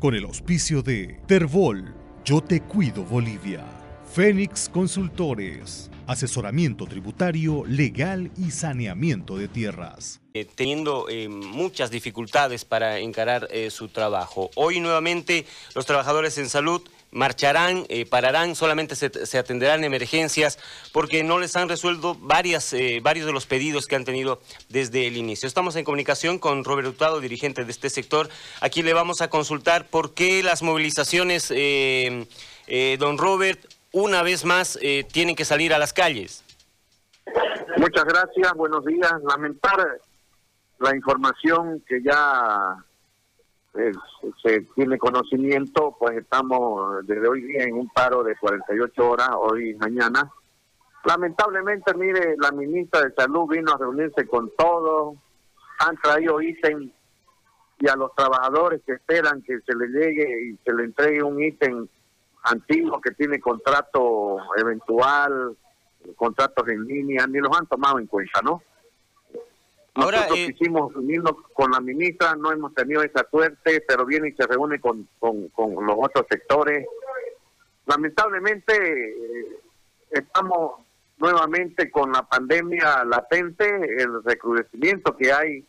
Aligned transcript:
con 0.00 0.14
el 0.14 0.24
auspicio 0.24 0.82
de 0.82 1.20
Terbol, 1.26 1.94
Yo 2.24 2.40
Te 2.40 2.62
Cuido 2.62 3.04
Bolivia, 3.04 3.64
Fénix 4.12 4.68
Consultores, 4.68 5.88
asesoramiento 6.08 6.84
tributario, 6.84 7.62
legal 7.64 8.32
y 8.36 8.50
saneamiento 8.50 9.36
de 9.36 9.46
tierras. 9.46 10.20
Eh, 10.34 10.44
teniendo 10.52 11.06
eh, 11.08 11.28
muchas 11.28 11.92
dificultades 11.92 12.64
para 12.64 12.98
encarar 12.98 13.46
eh, 13.52 13.70
su 13.70 13.86
trabajo. 13.86 14.50
Hoy 14.56 14.80
nuevamente 14.80 15.46
los 15.76 15.86
trabajadores 15.86 16.38
en 16.38 16.48
salud 16.48 16.82
marcharán, 17.12 17.86
pararán, 18.08 18.56
solamente 18.56 18.96
se, 18.96 19.38
atenderán 19.38 19.84
emergencias 19.84 20.58
porque 20.92 21.22
no 21.22 21.38
les 21.38 21.54
han 21.54 21.68
resuelto 21.68 22.16
varias, 22.16 22.72
varios 23.02 23.26
de 23.26 23.32
los 23.32 23.46
pedidos 23.46 23.88
que 23.88 23.96
han 23.96 24.04
tenido 24.04 24.40
desde 24.68 25.08
el 25.08 25.16
inicio. 25.16 25.48
Estamos 25.48 25.74
en 25.74 25.84
comunicación 25.84 26.38
con 26.38 26.62
Robert 26.62 26.86
Hurtado, 26.86 27.20
dirigente 27.20 27.64
de 27.64 27.70
este 27.72 27.90
sector. 27.90 28.28
Aquí 28.60 28.82
le 28.82 28.92
vamos 28.92 29.22
a 29.22 29.30
consultar 29.30 29.88
por 29.88 30.14
qué 30.14 30.44
las 30.44 30.62
movilizaciones, 30.62 31.48
don 31.48 33.18
Robert, 33.18 33.66
una 33.92 34.22
vez 34.22 34.44
más 34.44 34.78
eh, 34.82 35.06
tienen 35.10 35.36
que 35.36 35.44
salir 35.44 35.74
a 35.74 35.78
las 35.78 35.92
calles. 35.92 36.44
Muchas 37.76 38.04
gracias, 38.04 38.54
buenos 38.54 38.84
días. 38.84 39.12
Lamentar 39.22 40.00
la 40.78 40.96
información 40.96 41.82
que 41.86 42.02
ya 42.02 42.84
eh, 43.74 43.92
se 44.42 44.60
tiene 44.74 44.98
conocimiento, 44.98 45.96
pues 45.98 46.18
estamos 46.18 47.06
desde 47.06 47.28
hoy 47.28 47.42
día 47.42 47.64
en 47.64 47.74
un 47.74 47.88
paro 47.88 48.22
de 48.22 48.36
48 48.36 49.08
horas, 49.08 49.30
hoy 49.36 49.74
mañana. 49.74 50.30
Lamentablemente, 51.04 51.94
mire, 51.94 52.36
la 52.38 52.52
ministra 52.52 53.02
de 53.02 53.14
Salud 53.14 53.48
vino 53.48 53.72
a 53.72 53.78
reunirse 53.78 54.26
con 54.26 54.50
todos, 54.56 55.16
han 55.78 55.96
traído 55.96 56.42
ítem 56.42 56.90
y 57.78 57.88
a 57.88 57.96
los 57.96 58.14
trabajadores 58.14 58.82
que 58.84 58.92
esperan 58.92 59.40
que 59.42 59.58
se 59.60 59.74
les 59.74 59.88
llegue 59.90 60.50
y 60.50 60.56
se 60.64 60.74
le 60.74 60.84
entregue 60.84 61.22
un 61.22 61.42
ítem 61.42 61.88
antiguo 62.42 63.00
que 63.00 63.10
tiene 63.12 63.40
contrato 63.40 64.38
eventual, 64.56 65.56
contratos 66.16 66.68
en 66.68 66.84
línea, 66.84 67.26
ni 67.26 67.38
los 67.38 67.56
han 67.56 67.66
tomado 67.66 67.98
en 67.98 68.06
cuenta, 68.06 68.40
¿no? 68.42 68.62
Ahora, 69.94 70.18
Nosotros 70.18 70.38
eh... 70.38 70.52
quisimos 70.52 70.94
unirnos 70.94 71.34
con 71.52 71.70
la 71.72 71.80
ministra, 71.80 72.34
no 72.36 72.52
hemos 72.52 72.74
tenido 72.74 73.02
esa 73.02 73.26
suerte, 73.28 73.84
pero 73.86 74.06
viene 74.06 74.28
y 74.28 74.32
se 74.32 74.46
reúne 74.46 74.80
con, 74.80 75.08
con, 75.18 75.50
los 75.56 75.96
otros 75.98 76.26
sectores. 76.30 76.86
Lamentablemente, 77.86 79.10
eh, 79.10 79.58
estamos 80.10 80.80
nuevamente 81.18 81.90
con 81.90 82.12
la 82.12 82.22
pandemia 82.22 83.04
latente, 83.04 83.68
el 84.02 84.22
recrudecimiento 84.24 85.16
que 85.16 85.32
hay 85.32 85.64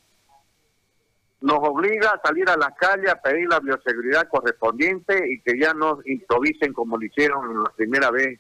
nos 1.42 1.58
obliga 1.60 2.12
a 2.12 2.22
salir 2.22 2.48
a 2.50 2.56
la 2.56 2.72
calle 2.76 3.10
a 3.10 3.20
pedir 3.20 3.48
la 3.50 3.60
bioseguridad 3.60 4.30
correspondiente 4.30 5.26
y 5.28 5.42
que 5.42 5.60
ya 5.60 5.74
no 5.74 6.00
improvisen 6.06 6.72
como 6.72 6.98
lo 6.98 7.06
hicieron 7.06 7.64
la 7.64 7.72
primera 7.72 8.12
vez 8.12 8.40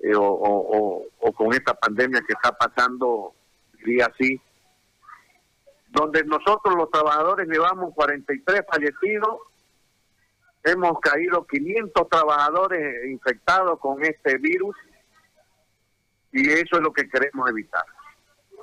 eh, 0.00 0.12
o, 0.16 1.06
con 1.36 1.52
esta 1.52 1.74
pandemia 1.74 2.20
que 2.26 2.32
está 2.32 2.50
pasando, 2.52 3.32
diría 3.78 4.06
así, 4.12 4.40
donde 5.90 6.24
nosotros 6.24 6.74
los 6.74 6.90
trabajadores 6.90 7.46
llevamos 7.48 7.94
43 7.94 8.62
fallecidos, 8.68 9.38
hemos 10.64 10.98
caído 10.98 11.46
500 11.46 12.08
trabajadores 12.08 13.10
infectados 13.10 13.78
con 13.78 14.04
este 14.04 14.38
virus 14.38 14.74
y 16.32 16.50
eso 16.50 16.76
es 16.76 16.80
lo 16.80 16.92
que 16.92 17.08
queremos 17.08 17.48
evitar. 17.50 17.84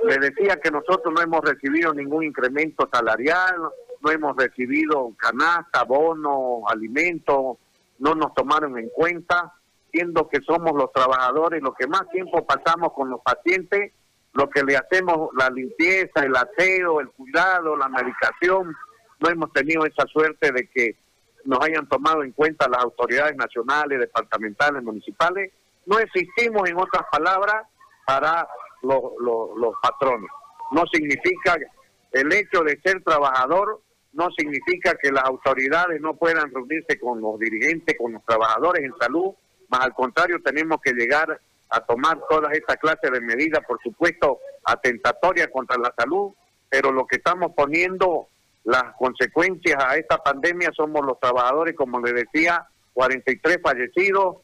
Le 0.03 0.17
decía 0.17 0.59
que 0.61 0.71
nosotros 0.71 1.13
no 1.13 1.21
hemos 1.21 1.41
recibido 1.41 1.93
ningún 1.93 2.23
incremento 2.23 2.89
salarial, 2.91 3.55
no 4.01 4.11
hemos 4.11 4.35
recibido 4.37 5.13
canasta, 5.17 5.83
bono, 5.83 6.61
alimento, 6.67 7.57
no 7.99 8.15
nos 8.15 8.33
tomaron 8.33 8.77
en 8.77 8.89
cuenta, 8.89 9.53
siendo 9.91 10.29
que 10.29 10.39
somos 10.41 10.73
los 10.73 10.91
trabajadores 10.93 11.61
los 11.61 11.75
que 11.75 11.87
más 11.87 12.07
tiempo 12.09 12.45
pasamos 12.45 12.93
con 12.93 13.09
los 13.09 13.21
pacientes, 13.21 13.91
lo 14.33 14.49
que 14.49 14.63
le 14.63 14.77
hacemos 14.77 15.29
la 15.37 15.49
limpieza, 15.49 16.23
el 16.23 16.35
aseo, 16.35 17.01
el 17.01 17.09
cuidado, 17.09 17.75
la 17.75 17.89
medicación, 17.89 18.75
no 19.19 19.29
hemos 19.29 19.51
tenido 19.51 19.85
esa 19.85 20.05
suerte 20.07 20.51
de 20.51 20.67
que 20.69 20.95
nos 21.45 21.59
hayan 21.61 21.87
tomado 21.87 22.23
en 22.23 22.31
cuenta 22.31 22.69
las 22.69 22.83
autoridades 22.83 23.35
nacionales, 23.35 23.99
departamentales, 23.99 24.83
municipales. 24.83 25.51
No 25.85 25.99
existimos, 25.99 26.69
en 26.69 26.77
otras 26.77 27.03
palabras, 27.11 27.67
para 28.05 28.47
los, 28.81 29.01
los, 29.19 29.73
patrones. 29.81 30.29
No 30.71 30.85
significa 30.91 31.57
el 32.11 32.33
hecho 32.33 32.63
de 32.63 32.79
ser 32.81 33.03
trabajador, 33.03 33.81
no 34.13 34.29
significa 34.37 34.95
que 35.01 35.11
las 35.11 35.23
autoridades 35.25 36.01
no 36.01 36.15
puedan 36.15 36.51
reunirse 36.51 36.99
con 36.99 37.21
los 37.21 37.39
dirigentes, 37.39 37.95
con 37.97 38.13
los 38.13 38.25
trabajadores 38.25 38.83
en 38.83 38.93
salud, 38.99 39.33
más 39.69 39.81
al 39.81 39.93
contrario 39.93 40.41
tenemos 40.43 40.79
que 40.83 40.93
llegar 40.93 41.39
a 41.69 41.79
tomar 41.81 42.19
todas 42.27 42.53
estas 42.53 42.77
clases 42.77 43.11
de 43.11 43.21
medidas, 43.21 43.63
por 43.67 43.79
supuesto, 43.81 44.39
atentatorias 44.63 45.49
contra 45.53 45.77
la 45.77 45.93
salud, 45.97 46.33
pero 46.67 46.91
lo 46.91 47.05
que 47.05 47.17
estamos 47.17 47.51
poniendo 47.55 48.27
las 48.63 48.95
consecuencias 48.97 49.83
a 49.83 49.95
esta 49.95 50.17
pandemia 50.17 50.71
somos 50.75 51.05
los 51.05 51.19
trabajadores, 51.19 51.75
como 51.75 51.99
le 51.99 52.13
decía, 52.13 52.67
43 52.93 53.59
fallecidos, 53.61 54.37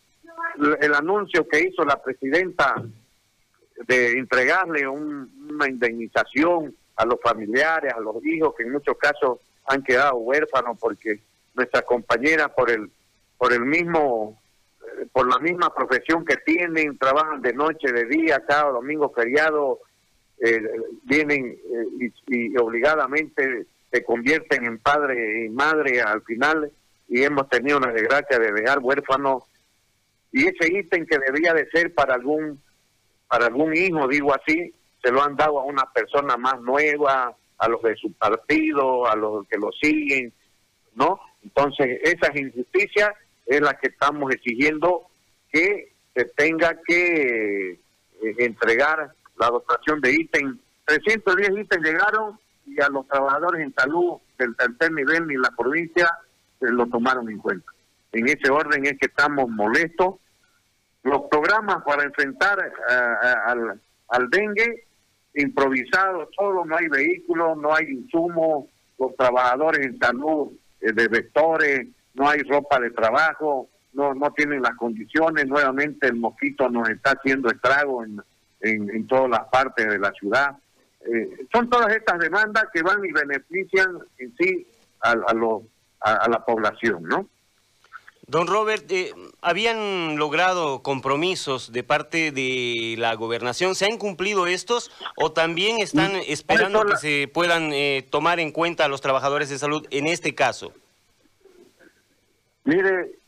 el 0.81 0.93
anuncio 0.93 1.47
que 1.47 1.61
hizo 1.61 1.83
la 1.83 2.01
presidenta 2.01 2.75
de 3.87 4.13
entregarle 4.13 4.87
una 4.87 5.67
indemnización 5.67 6.75
a 6.95 7.05
los 7.05 7.19
familiares, 7.21 7.93
a 7.93 7.99
los 7.99 8.23
hijos, 8.25 8.55
que 8.55 8.63
en 8.63 8.71
muchos 8.71 8.97
casos 8.97 9.39
han 9.65 9.83
quedado 9.83 10.17
huérfanos 10.17 10.77
porque 10.79 11.19
nuestras 11.53 11.83
compañeras 11.83 12.49
por 12.55 12.69
el 12.69 12.89
por 13.37 13.53
el 13.53 13.61
mismo 13.61 14.39
eh, 14.81 15.07
por 15.11 15.27
la 15.27 15.39
misma 15.39 15.73
profesión 15.73 16.23
que 16.23 16.37
tienen 16.37 16.97
trabajan 16.97 17.41
de 17.41 17.53
noche 17.53 17.91
de 17.91 18.05
día 18.05 18.43
cada 18.47 18.71
domingo 18.71 19.11
feriado 19.13 19.79
eh, 20.39 20.61
vienen 21.03 21.45
eh, 21.47 22.11
y, 22.27 22.57
obligadamente 22.57 23.65
se 23.91 24.03
convierten 24.03 24.65
en 24.65 24.77
padre 24.79 25.45
y 25.45 25.49
madre 25.49 26.01
al 26.01 26.21
final 26.23 26.71
y 27.07 27.23
hemos 27.23 27.49
tenido 27.49 27.79
la 27.79 27.91
desgracia 27.91 28.37
de 28.39 28.51
dejar 28.51 28.79
huérfanos 28.79 29.43
y 30.31 30.47
ese 30.47 30.71
ítem 30.71 31.05
que 31.05 31.17
debía 31.17 31.53
de 31.53 31.69
ser 31.69 31.93
para 31.93 32.15
algún 32.15 32.61
para 33.35 33.47
algún 33.47 33.75
hijo, 33.75 34.07
digo 34.07 34.33
así, 34.33 34.73
se 35.03 35.11
lo 35.11 35.21
han 35.21 35.35
dado 35.35 35.59
a 35.59 35.65
una 35.65 35.91
persona 35.91 36.37
más 36.37 36.57
nueva, 36.61 37.35
a 37.57 37.67
los 37.67 37.81
de 37.81 37.93
su 37.97 38.13
partido, 38.13 39.05
a 39.07 39.15
los 39.17 39.45
que 39.49 39.57
lo 39.57 39.73
siguen, 39.73 40.31
¿no? 40.93 41.19
Entonces, 41.43 41.99
esa 42.03 42.31
injusticia 42.33 43.13
es 43.45 43.59
la 43.59 43.73
que 43.73 43.89
estamos 43.89 44.33
exigiendo 44.33 45.07
que 45.51 45.91
se 46.15 46.23
tenga 46.37 46.79
que 46.87 47.71
eh, 47.71 47.79
entregar 48.37 49.11
la 49.37 49.47
dotación 49.49 49.99
de 49.99 50.13
ítem. 50.13 50.57
310 50.85 51.59
ítems 51.59 51.85
llegaron 51.85 52.39
y 52.65 52.81
a 52.81 52.87
los 52.87 53.05
trabajadores 53.09 53.65
en 53.65 53.73
salud 53.73 54.13
del 54.37 54.55
tercer 54.55 54.93
nivel 54.93 55.27
ni 55.27 55.35
la 55.35 55.51
provincia 55.57 56.09
se 56.57 56.71
lo 56.71 56.85
tomaron 56.87 57.29
en 57.29 57.39
cuenta. 57.39 57.69
En 58.13 58.29
ese 58.29 58.49
orden 58.49 58.85
es 58.85 58.97
que 58.97 59.07
estamos 59.07 59.49
molestos 59.49 60.21
los 61.05 61.21
programas 61.29 61.83
para 61.83 62.03
enfrentar 62.03 62.57
al, 63.45 63.79
al 64.09 64.29
dengue 64.29 64.85
improvisados, 65.35 66.29
todo, 66.35 66.65
no 66.65 66.75
hay 66.75 66.87
vehículos, 66.87 67.57
no 67.57 67.73
hay 67.73 67.85
insumos, 67.85 68.65
los 68.97 69.15
trabajadores 69.15 69.85
en 69.85 69.99
salud 69.99 70.51
eh, 70.81 70.91
de 70.93 71.07
vectores, 71.07 71.87
no 72.15 72.27
hay 72.27 72.39
ropa 72.41 72.79
de 72.79 72.89
trabajo, 72.89 73.69
no, 73.93 74.15
no 74.15 74.31
tienen 74.31 74.63
las 74.63 74.75
condiciones, 74.75 75.45
nuevamente 75.45 76.07
el 76.07 76.15
mosquito 76.15 76.69
nos 76.69 76.89
está 76.89 77.11
haciendo 77.11 77.49
estrago 77.49 78.03
en, 78.03 78.21
en, 78.61 79.05
todas 79.05 79.29
las 79.29 79.45
partes 79.49 79.87
de 79.87 79.99
la 79.99 80.11
ciudad. 80.13 80.57
Eh, 81.01 81.45
son 81.53 81.69
todas 81.69 81.95
estas 81.95 82.17
demandas 82.17 82.65
que 82.73 82.81
van 82.81 83.05
y 83.05 83.11
benefician 83.11 83.99
en 84.17 84.35
sí 84.37 84.65
a, 85.01 85.11
a, 85.11 86.13
a 86.15 86.29
la 86.29 86.43
población, 86.43 87.03
¿no? 87.03 87.29
Don 88.27 88.47
Robert, 88.47 88.91
eh, 88.91 89.13
¿habían 89.41 90.17
logrado 90.17 90.81
compromisos 90.81 91.71
de 91.71 91.83
parte 91.83 92.31
de 92.31 92.95
la 92.97 93.13
gobernación? 93.13 93.75
¿Se 93.75 93.85
han 93.85 93.97
cumplido 93.97 94.47
estos 94.47 94.91
o 95.15 95.31
también 95.31 95.79
están 95.79 96.13
mm, 96.13 96.21
esperando 96.27 96.83
que 96.85 96.97
se 96.97 97.27
puedan 97.31 97.71
eh, 97.71 98.07
tomar 98.09 98.39
en 98.39 98.51
cuenta 98.51 98.85
a 98.85 98.87
los 98.87 99.01
trabajadores 99.01 99.49
de 99.49 99.59
salud 99.59 99.85
en 99.91 100.07
este 100.07 100.33
caso? 100.33 100.73
Mire, 102.63 103.19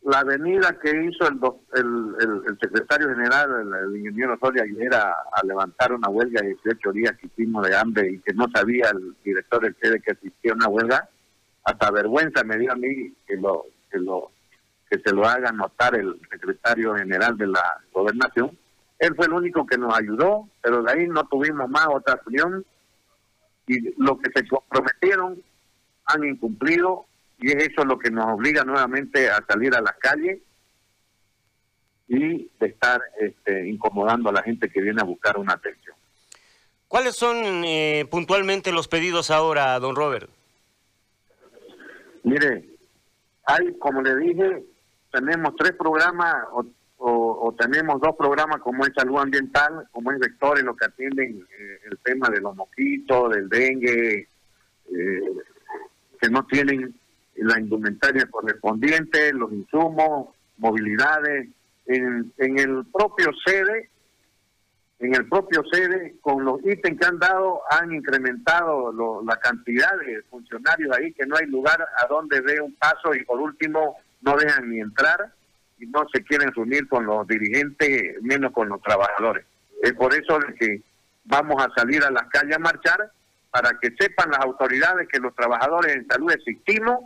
la 0.00 0.20
avenida 0.20 0.78
que 0.82 0.90
hizo 0.90 1.28
el, 1.28 2.14
el, 2.48 2.58
secretario 2.58 3.10
general, 3.10 3.50
el, 3.84 3.96
ingeniero 3.98 4.38
Soria 4.40 4.62
Aguilera, 4.62 5.14
a 5.30 5.44
levantar 5.44 5.92
una 5.92 6.08
huelga 6.08 6.40
de 6.40 6.56
18 6.64 6.92
días 6.92 7.12
que 7.18 7.26
hicimos 7.26 7.66
de 7.66 7.76
hambre 7.76 8.12
y 8.12 8.18
que 8.20 8.32
no 8.32 8.46
sabía 8.54 8.88
el 8.94 9.14
director 9.22 9.62
del 9.62 9.76
CEDE 9.80 10.00
que 10.00 10.12
existía 10.12 10.54
una 10.54 10.68
huelga, 10.68 11.06
hasta 11.64 11.90
vergüenza 11.90 12.42
me 12.44 12.56
dio 12.56 12.72
a 12.72 12.76
mí 12.76 13.12
que 13.26 13.36
lo 13.36 13.66
que 13.92 13.98
lo 13.98 14.32
que 14.92 14.98
se 14.98 15.14
lo 15.14 15.26
haga 15.26 15.50
notar 15.52 15.94
el 15.94 16.20
secretario 16.30 16.94
general 16.94 17.36
de 17.38 17.46
la 17.46 17.80
gobernación. 17.92 18.58
Él 18.98 19.14
fue 19.16 19.24
el 19.24 19.32
único 19.32 19.66
que 19.66 19.78
nos 19.78 19.96
ayudó, 19.96 20.48
pero 20.60 20.82
de 20.82 20.92
ahí 20.92 21.08
no 21.08 21.26
tuvimos 21.28 21.68
más 21.70 21.86
otra 21.88 22.14
acción 22.14 22.64
y 23.66 23.94
lo 24.02 24.18
que 24.18 24.30
se 24.34 24.46
comprometieron 24.46 25.42
han 26.04 26.24
incumplido 26.24 27.06
y 27.38 27.52
es 27.52 27.68
eso 27.68 27.84
lo 27.84 27.98
que 27.98 28.10
nos 28.10 28.26
obliga 28.26 28.64
nuevamente 28.64 29.30
a 29.30 29.42
salir 29.48 29.74
a 29.74 29.80
las 29.80 29.96
calles 29.96 30.40
y 32.06 32.50
de 32.60 32.66
estar 32.66 33.00
este, 33.18 33.68
incomodando 33.68 34.28
a 34.28 34.32
la 34.32 34.42
gente 34.42 34.68
que 34.68 34.82
viene 34.82 35.00
a 35.00 35.04
buscar 35.04 35.38
una 35.38 35.54
atención. 35.54 35.96
¿Cuáles 36.86 37.16
son 37.16 37.64
eh, 37.64 38.06
puntualmente 38.10 38.70
los 38.70 38.88
pedidos 38.88 39.30
ahora, 39.30 39.78
don 39.80 39.96
Robert? 39.96 40.28
Mire, 42.24 42.71
hay, 43.44 43.76
como 43.78 44.02
le 44.02 44.16
dije, 44.16 44.64
tenemos 45.12 45.54
tres 45.56 45.72
programas 45.72 46.34
o, 46.52 47.54
tenemos 47.58 48.00
dos 48.00 48.14
programas 48.16 48.60
como 48.60 48.84
es 48.86 48.92
salud 48.94 49.18
ambiental, 49.18 49.88
como 49.90 50.12
es 50.12 50.20
vectores, 50.20 50.62
lo 50.62 50.76
que 50.76 50.84
atienden 50.86 51.46
eh, 51.58 51.78
el 51.90 51.98
tema 51.98 52.28
de 52.30 52.40
los 52.40 52.54
mosquitos, 52.54 53.34
del 53.34 53.48
dengue, 53.48 54.28
eh, 54.88 55.20
que 56.20 56.28
no 56.30 56.46
tienen 56.46 56.94
la 57.36 57.58
indumentaria 57.58 58.26
correspondiente, 58.26 59.32
los 59.32 59.52
insumos, 59.52 60.28
movilidades. 60.58 61.48
En, 61.86 62.32
en 62.38 62.58
el 62.60 62.84
propio 62.92 63.30
sede 63.44 63.90
en 65.02 65.16
el 65.16 65.28
propio 65.28 65.64
sede, 65.70 66.14
con 66.20 66.44
los 66.44 66.60
ítems 66.64 67.00
que 67.00 67.06
han 67.06 67.18
dado, 67.18 67.62
han 67.70 67.92
incrementado 67.92 68.92
la 69.26 69.36
cantidad 69.36 69.90
de 69.98 70.22
funcionarios 70.30 70.96
ahí, 70.96 71.12
que 71.12 71.26
no 71.26 71.36
hay 71.36 71.46
lugar 71.46 71.80
a 71.82 72.06
donde 72.06 72.40
dé 72.40 72.60
un 72.60 72.72
paso 72.76 73.12
y 73.12 73.24
por 73.24 73.40
último 73.40 73.96
no 74.20 74.36
dejan 74.36 74.70
ni 74.70 74.80
entrar 74.80 75.32
y 75.80 75.86
no 75.86 76.06
se 76.14 76.22
quieren 76.22 76.52
reunir 76.52 76.88
con 76.88 77.04
los 77.04 77.26
dirigentes, 77.26 78.22
menos 78.22 78.52
con 78.52 78.68
los 78.68 78.80
trabajadores. 78.80 79.44
Es 79.82 79.92
por 79.94 80.14
eso 80.14 80.38
que 80.56 80.80
vamos 81.24 81.60
a 81.60 81.68
salir 81.74 82.04
a 82.04 82.10
las 82.12 82.28
calles 82.28 82.54
a 82.54 82.60
marchar 82.60 83.10
para 83.50 83.76
que 83.80 83.90
sepan 83.98 84.30
las 84.30 84.40
autoridades 84.40 85.08
que 85.08 85.18
los 85.18 85.34
trabajadores 85.34 85.96
en 85.96 86.06
salud 86.06 86.30
existimos, 86.30 87.00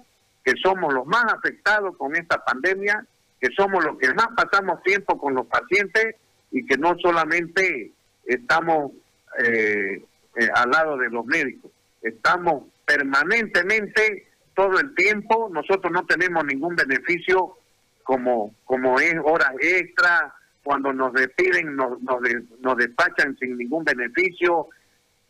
que 0.44 0.52
somos 0.62 0.92
los 0.92 1.06
más 1.06 1.32
afectados 1.32 1.96
con 1.96 2.14
esta 2.14 2.44
pandemia, 2.44 3.06
que 3.40 3.48
somos 3.56 3.82
los 3.82 3.96
que 3.96 4.12
más 4.12 4.28
pasamos 4.36 4.82
tiempo 4.82 5.18
con 5.18 5.34
los 5.34 5.46
pacientes 5.46 6.16
y 6.50 6.64
que 6.66 6.76
no 6.78 6.96
solamente 6.98 7.92
estamos 8.24 8.92
eh, 9.38 10.02
eh, 10.36 10.48
al 10.54 10.70
lado 10.70 10.96
de 10.96 11.10
los 11.10 11.24
médicos, 11.26 11.70
estamos 12.02 12.64
permanentemente 12.84 14.28
todo 14.54 14.78
el 14.78 14.94
tiempo, 14.94 15.50
nosotros 15.52 15.92
no 15.92 16.06
tenemos 16.06 16.44
ningún 16.44 16.76
beneficio 16.76 17.58
como, 18.02 18.54
como 18.64 18.98
es 19.00 19.14
horas 19.22 19.52
extra, 19.60 20.34
cuando 20.62 20.92
nos 20.92 21.12
despiden 21.12 21.76
nos, 21.76 22.00
nos, 22.02 22.20
nos 22.60 22.76
despachan 22.76 23.36
sin 23.38 23.56
ningún 23.56 23.84
beneficio, 23.84 24.68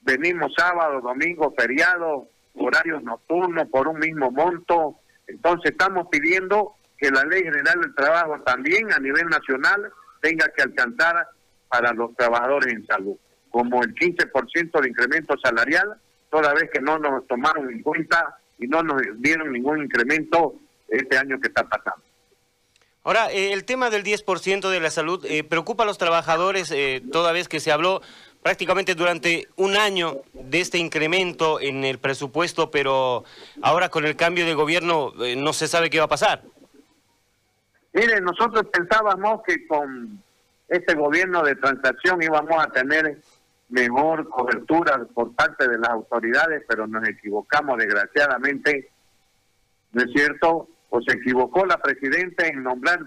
venimos 0.03 0.53
sábado, 0.57 1.01
domingo, 1.01 1.53
feriado, 1.59 2.29
horarios 2.55 3.03
nocturnos 3.03 3.69
por 3.69 3.89
un 3.89 3.99
mismo 3.99 4.31
monto, 4.31 4.99
entonces 5.27 5.73
estamos 5.73 6.07
pidiendo 6.11 6.75
que 6.97 7.11
la 7.11 7.25
Ley 7.25 7.43
General 7.43 7.81
del 7.81 7.95
Trabajo 7.95 8.41
también 8.43 8.93
a 8.93 8.99
nivel 8.99 9.27
nacional 9.27 9.93
tenga 10.27 10.49
que 10.57 10.63
alcanzar 10.63 11.29
para 11.69 11.93
los 11.93 12.17
trabajadores 12.17 12.75
en 12.75 12.85
salud, 12.85 13.17
como 13.51 13.81
el 13.85 13.95
15% 13.95 14.81
de 14.81 14.89
incremento 14.89 15.37
salarial, 15.39 16.01
toda 16.31 16.53
vez 16.53 16.69
que 16.73 16.81
no 16.81 16.99
nos 16.99 17.25
tomaron 17.29 17.71
en 17.71 17.81
cuenta 17.81 18.37
y 18.59 18.67
no 18.67 18.83
nos 18.83 19.01
dieron 19.19 19.53
ningún 19.53 19.85
incremento 19.85 20.55
este 20.89 21.17
año 21.17 21.39
que 21.41 21.47
está 21.47 21.63
pasando. 21.63 22.03
Ahora, 23.05 23.31
eh, 23.31 23.53
el 23.53 23.65
tema 23.65 23.89
del 23.89 24.03
10% 24.03 24.69
de 24.69 24.81
la 24.81 24.91
salud 24.91 25.25
eh, 25.27 25.45
preocupa 25.45 25.85
a 25.85 25.87
los 25.87 25.97
trabajadores, 25.97 26.73
eh, 26.73 27.03
toda 27.13 27.31
vez 27.31 27.49
que 27.49 27.61
se 27.61 27.71
habló 27.71 28.03
prácticamente 28.43 28.97
durante 28.97 29.47
un 29.55 29.77
año 29.77 30.23
de 30.33 30.61
este 30.61 30.79
incremento 30.79 31.61
en 31.61 31.85
el 31.85 31.99
presupuesto, 31.99 32.73
pero 32.73 33.23
ahora 33.63 33.91
con 33.91 34.05
el 34.05 34.17
cambio 34.17 34.45
de 34.45 34.55
gobierno 34.55 35.13
no 35.37 35.53
se 35.53 35.69
sabe 35.69 35.89
qué 35.89 35.99
va 35.99 36.07
a 36.07 36.09
pasar. 36.09 36.43
Mire, 37.97 38.21
nosotros 38.21 38.67
pensábamos 38.71 39.41
que 39.47 39.67
con 39.67 40.23
este 40.69 40.95
gobierno 40.95 41.43
de 41.43 41.57
transacción 41.57 42.23
íbamos 42.23 42.63
a 42.63 42.71
tener 42.71 43.17
mejor 43.71 44.29
cobertura 44.29 45.03
por 45.15 45.35
parte 45.35 45.67
de 45.67 45.79
las 45.79 45.89
autoridades, 45.89 46.63
pero 46.69 46.87
nos 46.87 47.09
equivocamos 47.09 47.79
desgraciadamente, 47.79 48.91
¿no 49.93 50.03
es 50.03 50.13
cierto? 50.13 50.69
O 50.91 51.01
se 51.01 51.15
equivocó 51.15 51.65
la 51.65 51.79
presidenta 51.79 52.47
en 52.47 52.65
nombrar 52.65 53.01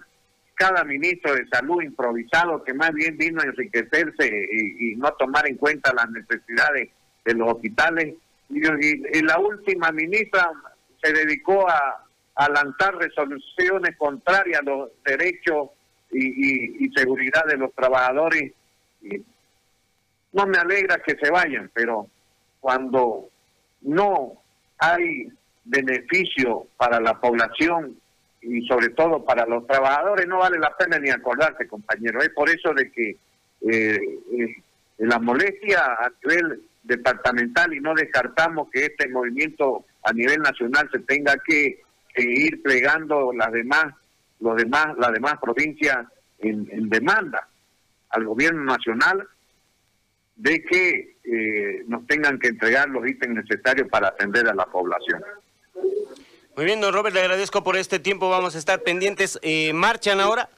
cada 0.56 0.84
ministro 0.84 1.36
de 1.36 1.48
salud 1.50 1.84
improvisado 1.84 2.64
que 2.64 2.74
más 2.74 2.92
bien 2.92 3.16
vino 3.16 3.44
a 3.44 3.46
enriquecerse 3.46 4.28
y, 4.52 4.96
no 4.96 5.12
tomar 5.20 5.48
en 5.48 5.58
cuenta 5.58 5.94
las 5.94 6.10
necesidades 6.10 6.90
de 7.26 7.34
los 7.36 7.54
hospitales. 7.54 8.16
y 8.50 9.22
la 9.22 9.38
última 9.38 9.92
ministra 9.92 10.50
se 11.00 11.14
dedicó 11.14 11.70
a, 11.70 12.09
a 12.40 12.48
lanzar 12.48 12.96
resoluciones 12.96 13.98
contrarias 13.98 14.62
a 14.62 14.64
los 14.64 14.92
derechos 15.04 15.72
y, 16.10 16.90
seguridad 16.96 17.46
de 17.46 17.58
los 17.58 17.74
trabajadores. 17.74 18.54
no 20.32 20.48
me 20.48 20.58
alegra 20.58 21.04
que 21.06 21.18
se 21.18 21.30
vayan, 21.30 21.70
pero 21.74 22.08
cuando 22.62 23.30
no 23.82 24.42
hay 24.78 25.28
beneficio 25.66 26.68
para 26.78 27.02
la 27.02 27.20
población 27.20 28.00
y 28.42 28.66
sobre 28.68 28.90
todo 28.90 29.26
para 29.26 29.46
los 29.46 29.68
trabajadores, 29.68 30.26
no 30.26 30.38
vale 30.38 30.60
la 30.60 30.76
pena 30.78 30.98
ni 30.98 31.10
acordarse, 31.10 31.68
compañero. 31.68 32.22
Es 32.22 32.30
por 32.30 32.50
eso 32.50 32.74
de 32.74 32.90
que 32.90 33.18
eh, 33.70 34.00
eh, 34.32 34.64
la 35.00 35.20
molestia 35.20 35.82
a 35.84 36.10
nivel 36.24 36.62
departamental 36.84 37.74
y 37.74 37.82
no 37.82 37.94
descartamos 37.94 38.70
que 38.72 38.86
este 38.86 39.10
movimiento 39.10 39.84
a 40.04 40.14
nivel 40.14 40.40
nacional 40.40 40.90
se 40.90 41.00
tenga 41.00 41.36
que 41.46 41.82
ir 42.22 42.62
plegando 42.62 43.34
las 43.34 43.52
demás, 43.52 43.94
los 44.40 44.56
demás, 44.56 44.98
las 44.98 45.12
demás 45.12 45.36
provincias 45.42 46.08
en, 46.40 46.90
demanda 46.90 47.48
al 48.10 48.26
gobierno 48.26 48.64
nacional 48.64 49.28
de 50.36 50.64
que 50.64 51.18
eh, 51.24 51.84
nos 51.88 52.08
tengan 52.08 52.40
que 52.40 52.48
entregar 52.48 52.90
los 52.90 53.08
ítems 53.08 53.44
necesarios 53.44 53.88
para 53.90 54.08
atender 54.08 54.48
a 54.48 54.54
la 54.54 54.66
población. 54.66 55.22
Muy 56.56 56.66
bien, 56.66 56.82
don 56.82 56.94
Robert, 56.94 57.14
le 57.14 57.22
agradezco 57.22 57.64
por 57.64 57.76
este 57.76 58.00
tiempo. 58.00 58.30
Vamos 58.30 58.56
a 58.56 58.58
estar 58.58 58.82
pendientes. 58.82 59.40
Eh, 59.42 59.72
¿Marchan 59.74 60.20
ahora? 60.20 60.50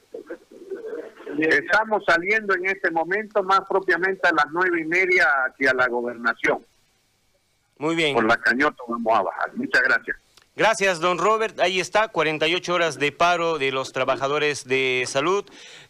Estamos 1.38 2.04
saliendo 2.04 2.54
en 2.54 2.66
este 2.66 2.90
momento, 2.90 3.42
más 3.42 3.60
propiamente 3.68 4.26
a 4.28 4.32
las 4.32 4.46
nueve 4.52 4.80
y 4.80 4.84
media 4.84 5.28
hacia 5.46 5.72
la 5.74 5.88
gobernación. 5.88 6.64
Muy 7.78 7.96
bien. 7.96 8.14
Por 8.14 8.24
la 8.24 8.36
cañota 8.36 8.76
vamos 8.86 9.18
a 9.18 9.22
bajar. 9.22 9.54
Muchas 9.54 9.82
gracias. 9.82 10.16
Gracias, 10.54 11.00
don 11.00 11.16
Robert. 11.16 11.58
Ahí 11.60 11.80
está, 11.80 12.08
48 12.08 12.74
horas 12.74 12.98
de 12.98 13.10
paro 13.10 13.58
de 13.58 13.72
los 13.72 13.92
trabajadores 13.92 14.64
de 14.64 15.04
salud 15.06 15.46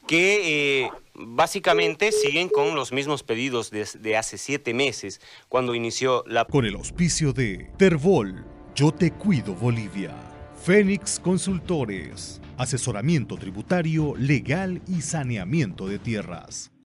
que 0.07 0.85
eh, 0.85 0.91
básicamente 1.15 2.13
siguen 2.13 2.49
con 2.49 2.77
los 2.77 2.93
mismos 2.93 3.25
pedidos 3.25 3.71
desde 3.73 4.17
hace 4.17 4.39
siete 4.39 4.73
meses 4.73 5.21
cuando 5.49 5.75
inició 5.75 6.23
la... 6.29 6.45
Con 6.45 6.65
el 6.65 6.77
auspicio 6.77 7.33
de 7.33 7.71
Terbol, 7.77 8.45
Yo 8.75 8.93
Te 8.93 9.11
Cuido 9.11 9.55
Bolivia, 9.55 10.15
Fénix 10.65 11.19
Consultores, 11.19 12.41
asesoramiento 12.57 13.37
tributario, 13.37 14.15
legal 14.17 14.81
y 14.87 15.03
saneamiento 15.03 15.89
de 15.89 15.99
tierras. 15.99 16.72